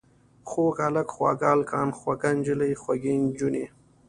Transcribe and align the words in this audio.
خوږ 0.49 0.75
هلک، 0.85 1.07
خواږه 1.15 1.47
هلکان، 1.53 1.87
خوږه 1.97 2.29
نجلۍ، 2.37 2.73
خوږې 2.81 3.13
نجونې. 3.23 3.65